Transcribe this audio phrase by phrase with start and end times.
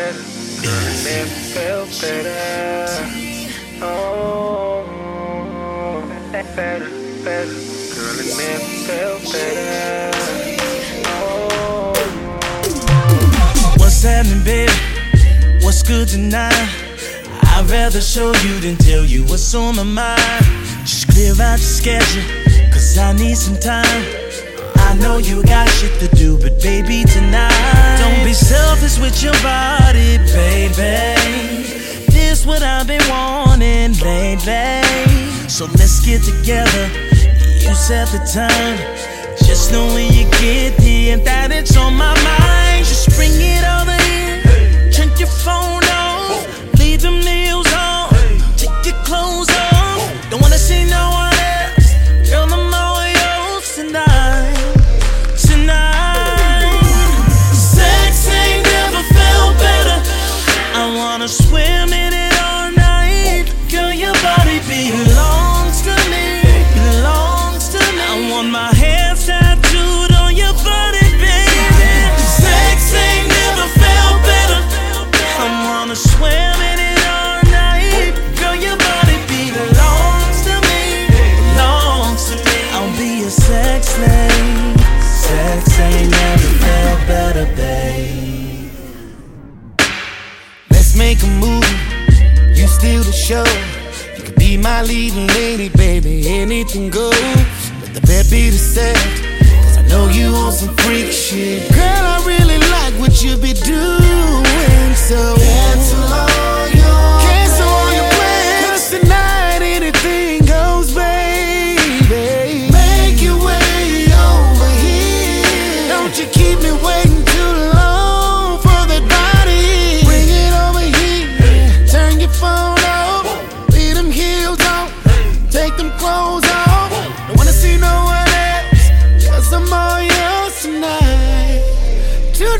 [0.00, 0.22] better.
[2.00, 2.86] Better.
[3.82, 4.84] Oh,
[6.32, 6.88] better,
[7.24, 7.58] better.
[7.94, 8.36] Girl, it
[8.86, 9.60] better.
[13.78, 14.72] What's happening, baby?
[15.62, 16.52] What's good tonight?
[17.42, 20.44] I'd rather show you than tell you what's on my mind.
[20.84, 22.22] Just clear out your schedule,
[22.72, 24.04] cause I need some time.
[24.76, 27.98] I know you got shit to do, but baby, tonight.
[27.98, 28.69] Don't be selfish
[36.10, 36.86] get together.
[37.62, 38.78] You set the time.
[39.46, 42.84] Just know when you get here that it's on my mind.
[42.84, 44.90] Just bring it over here.
[44.90, 46.42] Turn your phone off.
[46.80, 48.10] Leave the meals on.
[48.58, 50.02] Take your clothes off.
[50.30, 51.88] Don't wanna see no one else.
[52.34, 52.50] I'm
[53.22, 54.58] yours tonight.
[55.46, 56.74] Tonight.
[57.54, 59.98] Sex ain't never felt better.
[60.74, 61.69] I wanna swim
[83.50, 84.80] sex slave.
[85.02, 88.70] Sex ain't never felt better, babe.
[90.70, 91.78] Let's make a movie.
[92.58, 93.46] You steal the show.
[94.16, 96.28] You could be my leading lady, baby.
[96.28, 97.40] Anything goes.
[97.82, 98.96] Let the bed be the set.
[99.64, 101.68] Cause I know you on some freak shit.
[101.72, 104.94] Girl, I really like what you be doing.
[104.94, 105.39] So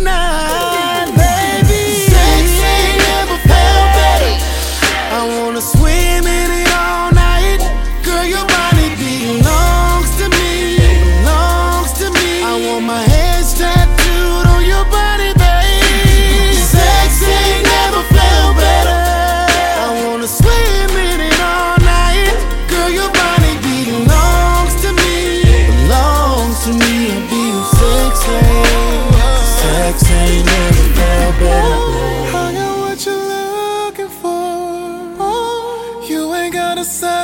[0.00, 0.50] Tonight,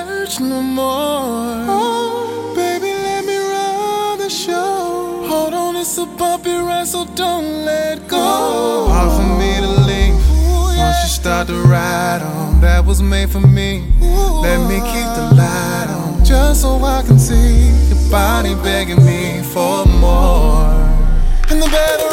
[0.05, 1.65] search no more.
[1.69, 5.25] Oh, baby, let me run the show.
[5.29, 8.19] Hold on, it's a bumpy ride, so don't let go.
[8.19, 10.15] Oh, hard for me to leave.
[10.79, 13.85] Once you start to ride on, that was made for me.
[14.47, 19.43] Let me keep the light on, just so I can see your body begging me
[19.43, 20.67] for more.
[21.51, 22.06] And the bed